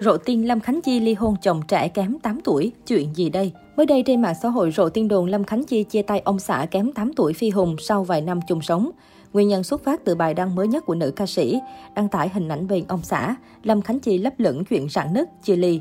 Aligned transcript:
Rộ 0.00 0.16
tin 0.16 0.42
Lâm 0.42 0.60
Khánh 0.60 0.80
Chi 0.82 1.00
ly 1.00 1.14
hôn 1.14 1.36
chồng 1.42 1.60
trẻ 1.68 1.88
kém 1.88 2.18
8 2.18 2.40
tuổi, 2.44 2.72
chuyện 2.86 3.16
gì 3.16 3.30
đây? 3.30 3.52
Mới 3.76 3.86
đây 3.86 4.02
trên 4.06 4.22
mạng 4.22 4.34
xã 4.42 4.48
hội 4.48 4.70
rộ 4.70 4.88
tin 4.88 5.08
đồn 5.08 5.26
Lâm 5.26 5.44
Khánh 5.44 5.64
Chi 5.64 5.82
chia 5.82 6.02
tay 6.02 6.20
ông 6.24 6.38
xã 6.38 6.66
kém 6.70 6.92
8 6.92 7.12
tuổi 7.12 7.32
Phi 7.32 7.50
Hùng 7.50 7.76
sau 7.78 8.04
vài 8.04 8.20
năm 8.20 8.40
chung 8.48 8.62
sống. 8.62 8.90
Nguyên 9.32 9.48
nhân 9.48 9.62
xuất 9.62 9.84
phát 9.84 10.04
từ 10.04 10.14
bài 10.14 10.34
đăng 10.34 10.54
mới 10.54 10.68
nhất 10.68 10.86
của 10.86 10.94
nữ 10.94 11.10
ca 11.10 11.26
sĩ, 11.26 11.60
đăng 11.94 12.08
tải 12.08 12.28
hình 12.28 12.48
ảnh 12.48 12.68
bên 12.68 12.84
ông 12.88 13.02
xã, 13.02 13.36
Lâm 13.62 13.82
Khánh 13.82 14.00
Chi 14.00 14.18
lấp 14.18 14.32
lửng 14.38 14.64
chuyện 14.64 14.88
rạn 14.88 15.12
nứt, 15.12 15.28
chia 15.42 15.56
ly. 15.56 15.80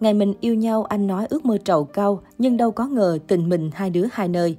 Ngày 0.00 0.14
mình 0.14 0.34
yêu 0.40 0.54
nhau 0.54 0.84
anh 0.84 1.06
nói 1.06 1.26
ước 1.30 1.44
mơ 1.44 1.58
trầu 1.64 1.84
cao, 1.84 2.20
nhưng 2.38 2.56
đâu 2.56 2.70
có 2.70 2.86
ngờ 2.86 3.18
tình 3.26 3.48
mình 3.48 3.70
hai 3.74 3.90
đứa 3.90 4.06
hai 4.12 4.28
nơi. 4.28 4.56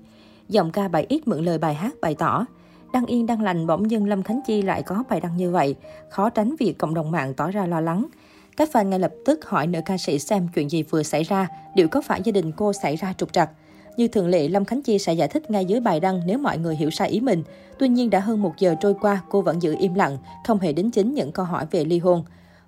Giọng 0.49 0.71
ca 0.71 0.87
bài 0.87 1.05
ít 1.09 1.27
mượn 1.27 1.45
lời 1.45 1.57
bài 1.57 1.73
hát 1.73 1.95
bày 2.01 2.15
tỏ. 2.15 2.45
Đăng 2.93 3.05
yên 3.05 3.25
đăng 3.25 3.41
lành 3.41 3.67
bỗng 3.67 3.91
dưng 3.91 4.07
Lâm 4.07 4.23
Khánh 4.23 4.39
Chi 4.47 4.61
lại 4.61 4.83
có 4.83 5.03
bài 5.09 5.21
đăng 5.21 5.37
như 5.37 5.51
vậy, 5.51 5.75
khó 6.09 6.29
tránh 6.29 6.55
việc 6.59 6.77
cộng 6.77 6.93
đồng 6.93 7.11
mạng 7.11 7.33
tỏ 7.33 7.51
ra 7.51 7.65
lo 7.65 7.81
lắng. 7.81 8.05
Các 8.57 8.69
fan 8.73 8.87
ngay 8.87 8.99
lập 8.99 9.13
tức 9.25 9.45
hỏi 9.45 9.67
nữ 9.67 9.79
ca 9.85 9.97
sĩ 9.97 10.19
xem 10.19 10.47
chuyện 10.55 10.69
gì 10.69 10.83
vừa 10.83 11.03
xảy 11.03 11.23
ra, 11.23 11.47
liệu 11.75 11.87
có 11.87 12.01
phải 12.01 12.21
gia 12.23 12.31
đình 12.31 12.51
cô 12.51 12.73
xảy 12.73 12.95
ra 12.95 13.13
trục 13.17 13.33
trặc. 13.33 13.49
Như 13.97 14.07
thường 14.07 14.27
lệ, 14.27 14.47
Lâm 14.47 14.65
Khánh 14.65 14.81
Chi 14.81 14.99
sẽ 14.99 15.13
giải 15.13 15.27
thích 15.27 15.51
ngay 15.51 15.65
dưới 15.65 15.79
bài 15.79 15.99
đăng 15.99 16.21
nếu 16.25 16.37
mọi 16.37 16.57
người 16.57 16.75
hiểu 16.75 16.89
sai 16.89 17.09
ý 17.09 17.19
mình. 17.19 17.43
Tuy 17.79 17.87
nhiên 17.87 18.09
đã 18.09 18.19
hơn 18.19 18.41
một 18.41 18.53
giờ 18.57 18.75
trôi 18.81 18.93
qua, 19.01 19.21
cô 19.29 19.41
vẫn 19.41 19.61
giữ 19.61 19.75
im 19.79 19.93
lặng, 19.93 20.17
không 20.45 20.59
hề 20.59 20.73
đính 20.73 20.91
chính 20.91 21.13
những 21.13 21.31
câu 21.31 21.45
hỏi 21.45 21.65
về 21.71 21.85
ly 21.85 21.99
hôn. 21.99 22.23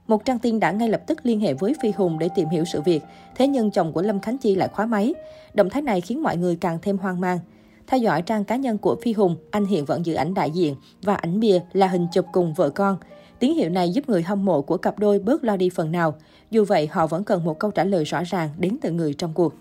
Một 0.07 0.25
trang 0.25 0.39
tin 0.39 0.59
đã 0.59 0.71
ngay 0.71 0.89
lập 0.89 1.01
tức 1.07 1.19
liên 1.23 1.39
hệ 1.39 1.53
với 1.53 1.75
Phi 1.81 1.91
Hùng 1.91 2.19
để 2.19 2.29
tìm 2.35 2.49
hiểu 2.49 2.65
sự 2.65 2.81
việc. 2.81 3.03
Thế 3.35 3.47
nhưng 3.47 3.71
chồng 3.71 3.93
của 3.93 4.01
Lâm 4.01 4.19
Khánh 4.19 4.37
Chi 4.37 4.55
lại 4.55 4.69
khóa 4.73 4.85
máy. 4.85 5.13
Động 5.53 5.69
thái 5.69 5.81
này 5.81 6.01
khiến 6.01 6.23
mọi 6.23 6.37
người 6.37 6.55
càng 6.55 6.79
thêm 6.81 6.97
hoang 6.97 7.19
mang. 7.19 7.39
Theo 7.87 7.99
dõi 7.99 8.21
trang 8.21 8.43
cá 8.43 8.55
nhân 8.55 8.77
của 8.77 8.95
Phi 9.01 9.13
Hùng, 9.13 9.35
anh 9.51 9.65
hiện 9.65 9.85
vẫn 9.85 10.05
giữ 10.05 10.13
ảnh 10.13 10.33
đại 10.33 10.51
diện 10.51 10.75
và 11.01 11.15
ảnh 11.15 11.39
bìa 11.39 11.59
là 11.73 11.87
hình 11.87 12.07
chụp 12.13 12.25
cùng 12.31 12.53
vợ 12.53 12.69
con. 12.69 12.97
Tín 13.39 13.53
hiệu 13.53 13.69
này 13.69 13.89
giúp 13.89 14.09
người 14.09 14.23
hâm 14.23 14.45
mộ 14.45 14.61
của 14.61 14.77
cặp 14.77 14.99
đôi 14.99 15.19
bớt 15.19 15.43
lo 15.43 15.57
đi 15.57 15.69
phần 15.69 15.91
nào. 15.91 16.15
Dù 16.51 16.65
vậy, 16.65 16.87
họ 16.87 17.07
vẫn 17.07 17.23
cần 17.23 17.43
một 17.43 17.59
câu 17.59 17.71
trả 17.71 17.83
lời 17.83 18.03
rõ 18.03 18.23
ràng 18.23 18.49
đến 18.57 18.77
từ 18.81 18.91
người 18.91 19.13
trong 19.13 19.33
cuộc. 19.33 19.53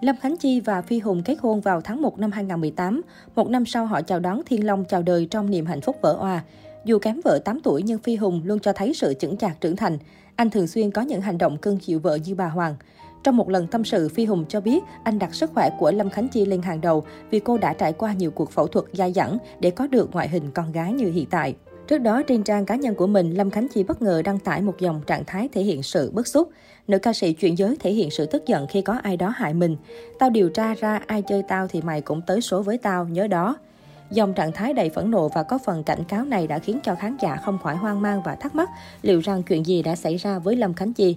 Lâm 0.00 0.16
Khánh 0.16 0.36
Chi 0.36 0.60
và 0.60 0.82
Phi 0.82 0.98
Hùng 0.98 1.22
kết 1.24 1.36
hôn 1.40 1.60
vào 1.60 1.80
tháng 1.80 2.02
1 2.02 2.18
năm 2.18 2.32
2018. 2.32 3.02
Một 3.36 3.48
năm 3.48 3.66
sau 3.66 3.86
họ 3.86 4.02
chào 4.02 4.20
đón 4.20 4.42
Thiên 4.46 4.66
Long 4.66 4.84
chào 4.84 5.02
đời 5.02 5.26
trong 5.30 5.50
niềm 5.50 5.66
hạnh 5.66 5.80
phúc 5.80 5.96
vỡ 6.02 6.12
òa. 6.12 6.42
Dù 6.84 6.98
kém 6.98 7.20
vợ 7.24 7.38
8 7.44 7.60
tuổi 7.60 7.82
nhưng 7.82 7.98
Phi 7.98 8.16
Hùng 8.16 8.42
luôn 8.44 8.58
cho 8.58 8.72
thấy 8.72 8.94
sự 8.94 9.14
chững 9.14 9.36
chạc 9.36 9.60
trưởng 9.60 9.76
thành. 9.76 9.98
Anh 10.36 10.50
thường 10.50 10.66
xuyên 10.66 10.90
có 10.90 11.02
những 11.02 11.20
hành 11.20 11.38
động 11.38 11.58
cưng 11.58 11.78
chịu 11.78 11.98
vợ 11.98 12.18
như 12.24 12.34
bà 12.34 12.48
Hoàng. 12.48 12.74
Trong 13.24 13.36
một 13.36 13.48
lần 13.48 13.66
tâm 13.66 13.84
sự, 13.84 14.08
Phi 14.08 14.24
Hùng 14.24 14.44
cho 14.48 14.60
biết 14.60 14.82
anh 15.04 15.18
đặt 15.18 15.34
sức 15.34 15.50
khỏe 15.54 15.70
của 15.78 15.92
Lâm 15.92 16.10
Khánh 16.10 16.28
Chi 16.28 16.46
lên 16.46 16.62
hàng 16.62 16.80
đầu 16.80 17.04
vì 17.30 17.40
cô 17.40 17.58
đã 17.58 17.72
trải 17.72 17.92
qua 17.92 18.12
nhiều 18.12 18.30
cuộc 18.30 18.50
phẫu 18.50 18.66
thuật 18.66 18.84
dai 18.92 19.12
dẳng 19.12 19.38
để 19.60 19.70
có 19.70 19.86
được 19.86 20.10
ngoại 20.12 20.28
hình 20.28 20.50
con 20.54 20.72
gái 20.72 20.92
như 20.92 21.10
hiện 21.10 21.26
tại. 21.30 21.54
Trước 21.92 21.98
đó, 21.98 22.22
trên 22.22 22.42
trang 22.42 22.66
cá 22.66 22.76
nhân 22.76 22.94
của 22.94 23.06
mình, 23.06 23.30
Lâm 23.30 23.50
Khánh 23.50 23.68
Chi 23.68 23.84
bất 23.84 24.02
ngờ 24.02 24.22
đăng 24.24 24.38
tải 24.38 24.62
một 24.62 24.78
dòng 24.78 25.00
trạng 25.06 25.24
thái 25.24 25.48
thể 25.52 25.62
hiện 25.62 25.82
sự 25.82 26.10
bức 26.10 26.26
xúc. 26.26 26.48
Nữ 26.88 26.98
ca 26.98 27.12
sĩ 27.12 27.32
chuyển 27.32 27.58
giới 27.58 27.76
thể 27.80 27.92
hiện 27.92 28.10
sự 28.10 28.26
tức 28.26 28.46
giận 28.46 28.66
khi 28.66 28.82
có 28.82 28.98
ai 29.02 29.16
đó 29.16 29.28
hại 29.28 29.54
mình. 29.54 29.76
Tao 30.18 30.30
điều 30.30 30.48
tra 30.48 30.74
ra 30.74 31.00
ai 31.06 31.22
chơi 31.22 31.42
tao 31.48 31.68
thì 31.68 31.82
mày 31.82 32.00
cũng 32.00 32.20
tới 32.26 32.40
số 32.40 32.62
với 32.62 32.78
tao, 32.78 33.04
nhớ 33.04 33.26
đó. 33.26 33.56
Dòng 34.10 34.34
trạng 34.34 34.52
thái 34.52 34.74
đầy 34.74 34.90
phẫn 34.90 35.10
nộ 35.10 35.28
và 35.28 35.42
có 35.42 35.58
phần 35.64 35.84
cảnh 35.84 36.04
cáo 36.08 36.24
này 36.24 36.46
đã 36.46 36.58
khiến 36.58 36.78
cho 36.82 36.94
khán 36.94 37.16
giả 37.22 37.36
không 37.36 37.58
khỏi 37.62 37.76
hoang 37.76 38.02
mang 38.02 38.22
và 38.24 38.34
thắc 38.34 38.54
mắc 38.54 38.68
liệu 39.02 39.20
rằng 39.20 39.42
chuyện 39.42 39.66
gì 39.66 39.82
đã 39.82 39.96
xảy 39.96 40.16
ra 40.16 40.38
với 40.38 40.56
Lâm 40.56 40.74
Khánh 40.74 40.92
Chi. 40.92 41.16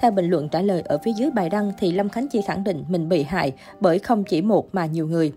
Theo 0.00 0.10
bình 0.10 0.30
luận 0.30 0.48
trả 0.48 0.62
lời 0.62 0.82
ở 0.82 0.98
phía 1.04 1.12
dưới 1.18 1.30
bài 1.30 1.50
đăng 1.50 1.72
thì 1.78 1.92
Lâm 1.92 2.08
Khánh 2.08 2.28
Chi 2.28 2.40
khẳng 2.46 2.64
định 2.64 2.84
mình 2.88 3.08
bị 3.08 3.22
hại 3.22 3.52
bởi 3.80 3.98
không 3.98 4.24
chỉ 4.24 4.42
một 4.42 4.74
mà 4.74 4.86
nhiều 4.86 5.06
người. 5.06 5.32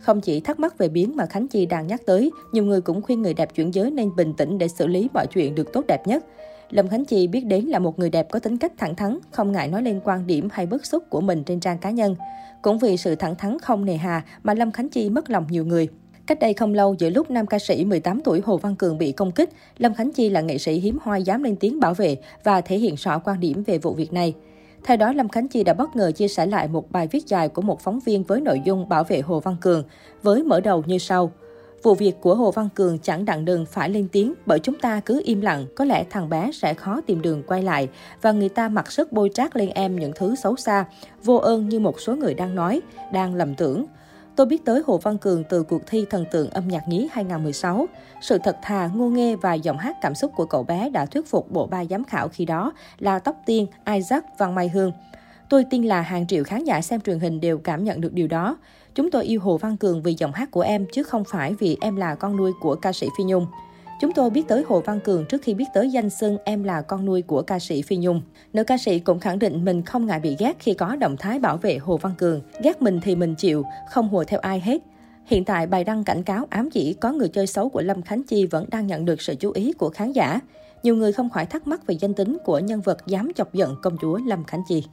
Không 0.00 0.20
chỉ 0.20 0.40
thắc 0.40 0.60
mắc 0.60 0.78
về 0.78 0.88
biến 0.88 1.16
mà 1.16 1.26
Khánh 1.26 1.48
Chi 1.48 1.66
đang 1.66 1.86
nhắc 1.86 2.00
tới, 2.06 2.30
nhiều 2.52 2.64
người 2.64 2.80
cũng 2.80 3.02
khuyên 3.02 3.22
người 3.22 3.34
đẹp 3.34 3.54
chuyển 3.54 3.74
giới 3.74 3.90
nên 3.90 4.16
bình 4.16 4.34
tĩnh 4.34 4.58
để 4.58 4.68
xử 4.68 4.86
lý 4.86 5.08
mọi 5.14 5.26
chuyện 5.26 5.54
được 5.54 5.72
tốt 5.72 5.84
đẹp 5.88 6.06
nhất. 6.06 6.24
Lâm 6.70 6.88
Khánh 6.88 7.04
Chi 7.04 7.26
biết 7.26 7.40
đến 7.40 7.64
là 7.64 7.78
một 7.78 7.98
người 7.98 8.10
đẹp 8.10 8.26
có 8.30 8.38
tính 8.38 8.58
cách 8.58 8.72
thẳng 8.78 8.94
thắn, 8.94 9.18
không 9.30 9.52
ngại 9.52 9.68
nói 9.68 9.82
lên 9.82 10.00
quan 10.04 10.26
điểm 10.26 10.48
hay 10.52 10.66
bức 10.66 10.86
xúc 10.86 11.04
của 11.10 11.20
mình 11.20 11.44
trên 11.44 11.60
trang 11.60 11.78
cá 11.78 11.90
nhân. 11.90 12.16
Cũng 12.62 12.78
vì 12.78 12.96
sự 12.96 13.14
thẳng 13.14 13.36
thắn 13.36 13.58
không 13.58 13.84
nề 13.84 13.96
hà 13.96 14.24
mà 14.42 14.54
Lâm 14.54 14.72
Khánh 14.72 14.88
Chi 14.88 15.10
mất 15.10 15.30
lòng 15.30 15.46
nhiều 15.50 15.64
người. 15.64 15.88
Cách 16.26 16.38
đây 16.40 16.54
không 16.54 16.74
lâu, 16.74 16.94
giữa 16.98 17.10
lúc 17.10 17.30
nam 17.30 17.46
ca 17.46 17.58
sĩ 17.58 17.84
18 17.84 18.20
tuổi 18.24 18.40
Hồ 18.44 18.56
Văn 18.56 18.76
Cường 18.76 18.98
bị 18.98 19.12
công 19.12 19.32
kích, 19.32 19.50
Lâm 19.78 19.94
Khánh 19.94 20.12
Chi 20.12 20.28
là 20.28 20.40
nghệ 20.40 20.58
sĩ 20.58 20.80
hiếm 20.80 20.98
hoi 21.02 21.22
dám 21.22 21.42
lên 21.42 21.56
tiếng 21.56 21.80
bảo 21.80 21.94
vệ 21.94 22.16
và 22.44 22.60
thể 22.60 22.78
hiện 22.78 22.94
rõ 22.94 23.18
quan 23.18 23.40
điểm 23.40 23.62
về 23.66 23.78
vụ 23.78 23.94
việc 23.94 24.12
này 24.12 24.34
thay 24.84 24.96
đó, 24.96 25.12
Lâm 25.12 25.28
Khánh 25.28 25.48
Chi 25.48 25.64
đã 25.64 25.74
bất 25.74 25.96
ngờ 25.96 26.12
chia 26.12 26.28
sẻ 26.28 26.46
lại 26.46 26.68
một 26.68 26.92
bài 26.92 27.08
viết 27.10 27.26
dài 27.26 27.48
của 27.48 27.62
một 27.62 27.80
phóng 27.80 28.00
viên 28.00 28.22
với 28.22 28.40
nội 28.40 28.60
dung 28.64 28.88
bảo 28.88 29.04
vệ 29.04 29.20
Hồ 29.20 29.40
Văn 29.40 29.56
Cường, 29.60 29.84
với 30.22 30.42
mở 30.42 30.60
đầu 30.60 30.84
như 30.86 30.98
sau. 30.98 31.32
Vụ 31.82 31.94
việc 31.94 32.20
của 32.20 32.34
Hồ 32.34 32.50
Văn 32.50 32.68
Cường 32.74 32.98
chẳng 32.98 33.24
đặng 33.24 33.44
đường 33.44 33.66
phải 33.66 33.90
lên 33.90 34.08
tiếng 34.12 34.34
bởi 34.46 34.58
chúng 34.58 34.78
ta 34.78 35.00
cứ 35.00 35.22
im 35.24 35.40
lặng, 35.40 35.66
có 35.76 35.84
lẽ 35.84 36.04
thằng 36.10 36.28
bé 36.28 36.50
sẽ 36.52 36.74
khó 36.74 37.00
tìm 37.00 37.22
đường 37.22 37.42
quay 37.46 37.62
lại 37.62 37.88
và 38.22 38.32
người 38.32 38.48
ta 38.48 38.68
mặc 38.68 38.92
sức 38.92 39.12
bôi 39.12 39.30
trát 39.34 39.56
lên 39.56 39.68
em 39.68 39.96
những 39.96 40.12
thứ 40.16 40.34
xấu 40.36 40.56
xa, 40.56 40.84
vô 41.24 41.36
ơn 41.36 41.68
như 41.68 41.80
một 41.80 42.00
số 42.00 42.16
người 42.16 42.34
đang 42.34 42.54
nói, 42.54 42.80
đang 43.12 43.34
lầm 43.34 43.54
tưởng. 43.54 43.86
Tôi 44.36 44.46
biết 44.46 44.64
tới 44.64 44.82
Hồ 44.86 44.98
Văn 44.98 45.18
Cường 45.18 45.44
từ 45.44 45.62
cuộc 45.62 45.82
thi 45.86 46.04
thần 46.10 46.24
tượng 46.30 46.50
âm 46.50 46.68
nhạc 46.68 46.88
nhí 46.88 47.08
2016. 47.12 47.86
Sự 48.20 48.38
thật 48.38 48.56
thà, 48.62 48.86
ngô 48.86 49.08
nghê 49.08 49.36
và 49.36 49.54
giọng 49.54 49.78
hát 49.78 49.96
cảm 50.00 50.14
xúc 50.14 50.32
của 50.36 50.46
cậu 50.46 50.62
bé 50.62 50.90
đã 50.90 51.06
thuyết 51.06 51.26
phục 51.26 51.50
bộ 51.50 51.66
ba 51.66 51.84
giám 51.84 52.04
khảo 52.04 52.28
khi 52.28 52.44
đó 52.44 52.72
là 52.98 53.18
Tóc 53.18 53.36
Tiên, 53.46 53.66
Isaac, 53.94 54.24
Văn 54.38 54.54
Mai 54.54 54.68
Hương. 54.68 54.92
Tôi 55.48 55.64
tin 55.70 55.82
là 55.82 56.00
hàng 56.00 56.26
triệu 56.26 56.44
khán 56.44 56.64
giả 56.64 56.80
xem 56.80 57.00
truyền 57.00 57.20
hình 57.20 57.40
đều 57.40 57.58
cảm 57.58 57.84
nhận 57.84 58.00
được 58.00 58.12
điều 58.12 58.26
đó. 58.26 58.56
Chúng 58.94 59.10
tôi 59.10 59.24
yêu 59.24 59.40
Hồ 59.40 59.58
Văn 59.58 59.76
Cường 59.76 60.02
vì 60.02 60.14
giọng 60.18 60.32
hát 60.32 60.50
của 60.50 60.60
em 60.60 60.86
chứ 60.92 61.02
không 61.02 61.24
phải 61.24 61.54
vì 61.54 61.76
em 61.80 61.96
là 61.96 62.14
con 62.14 62.36
nuôi 62.36 62.52
của 62.60 62.74
ca 62.74 62.92
sĩ 62.92 63.06
Phi 63.18 63.24
Nhung. 63.24 63.46
Chúng 64.00 64.12
tôi 64.12 64.30
biết 64.30 64.48
tới 64.48 64.64
Hồ 64.68 64.80
Văn 64.80 65.00
Cường 65.00 65.24
trước 65.24 65.42
khi 65.42 65.54
biết 65.54 65.64
tới 65.74 65.90
danh 65.90 66.10
xưng 66.10 66.38
em 66.44 66.64
là 66.64 66.82
con 66.82 67.04
nuôi 67.04 67.22
của 67.22 67.42
ca 67.42 67.58
sĩ 67.58 67.82
Phi 67.82 67.96
Nhung. 67.96 68.22
Nữ 68.52 68.64
ca 68.64 68.78
sĩ 68.78 68.98
cũng 68.98 69.20
khẳng 69.20 69.38
định 69.38 69.64
mình 69.64 69.82
không 69.82 70.06
ngại 70.06 70.20
bị 70.20 70.36
ghét 70.38 70.56
khi 70.58 70.74
có 70.74 70.96
động 70.96 71.16
thái 71.16 71.38
bảo 71.38 71.56
vệ 71.56 71.78
Hồ 71.78 71.96
Văn 71.96 72.12
Cường. 72.18 72.40
Ghét 72.62 72.82
mình 72.82 73.00
thì 73.02 73.16
mình 73.16 73.34
chịu, 73.34 73.64
không 73.90 74.08
hùa 74.08 74.24
theo 74.24 74.40
ai 74.40 74.60
hết. 74.60 74.82
Hiện 75.26 75.44
tại, 75.44 75.66
bài 75.66 75.84
đăng 75.84 76.04
cảnh 76.04 76.22
cáo 76.22 76.46
ám 76.50 76.70
chỉ 76.70 76.94
có 76.94 77.12
người 77.12 77.28
chơi 77.28 77.46
xấu 77.46 77.68
của 77.68 77.80
Lâm 77.80 78.02
Khánh 78.02 78.22
Chi 78.22 78.46
vẫn 78.46 78.64
đang 78.70 78.86
nhận 78.86 79.04
được 79.04 79.22
sự 79.22 79.34
chú 79.34 79.50
ý 79.50 79.72
của 79.72 79.90
khán 79.90 80.12
giả. 80.12 80.40
Nhiều 80.82 80.96
người 80.96 81.12
không 81.12 81.30
khỏi 81.30 81.46
thắc 81.46 81.66
mắc 81.66 81.86
về 81.86 81.96
danh 82.00 82.14
tính 82.14 82.38
của 82.44 82.58
nhân 82.58 82.80
vật 82.80 83.06
dám 83.06 83.30
chọc 83.36 83.54
giận 83.54 83.74
công 83.82 83.96
chúa 84.02 84.18
Lâm 84.26 84.44
Khánh 84.44 84.62
Chi. 84.68 84.84